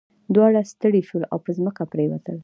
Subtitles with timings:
[0.35, 2.37] دواړه ستړي شول او په ځمکه پریوتل.